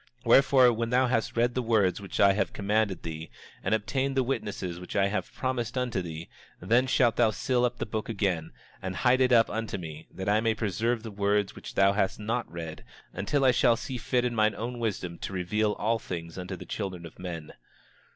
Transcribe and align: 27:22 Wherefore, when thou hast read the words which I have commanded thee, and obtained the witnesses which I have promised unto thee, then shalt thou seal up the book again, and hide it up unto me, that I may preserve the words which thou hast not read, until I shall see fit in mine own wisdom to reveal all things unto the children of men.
27:22 0.21 0.25
Wherefore, 0.25 0.73
when 0.73 0.89
thou 0.89 1.05
hast 1.05 1.37
read 1.37 1.53
the 1.53 1.61
words 1.61 2.01
which 2.01 2.19
I 2.19 2.33
have 2.33 2.53
commanded 2.53 3.03
thee, 3.03 3.29
and 3.63 3.75
obtained 3.75 4.17
the 4.17 4.23
witnesses 4.23 4.79
which 4.79 4.95
I 4.95 5.09
have 5.09 5.31
promised 5.31 5.77
unto 5.77 6.01
thee, 6.01 6.27
then 6.59 6.87
shalt 6.87 7.17
thou 7.17 7.29
seal 7.29 7.65
up 7.65 7.77
the 7.77 7.85
book 7.85 8.09
again, 8.09 8.51
and 8.81 8.95
hide 8.95 9.21
it 9.21 9.31
up 9.31 9.47
unto 9.51 9.77
me, 9.77 10.07
that 10.11 10.27
I 10.27 10.41
may 10.41 10.55
preserve 10.55 11.03
the 11.03 11.11
words 11.11 11.55
which 11.55 11.75
thou 11.75 11.93
hast 11.93 12.19
not 12.19 12.51
read, 12.51 12.83
until 13.13 13.45
I 13.45 13.51
shall 13.51 13.75
see 13.75 13.97
fit 13.99 14.25
in 14.25 14.33
mine 14.33 14.55
own 14.55 14.79
wisdom 14.79 15.19
to 15.19 15.33
reveal 15.33 15.73
all 15.73 15.99
things 15.99 16.35
unto 16.35 16.55
the 16.55 16.65
children 16.65 17.05
of 17.05 17.19
men. 17.19 17.53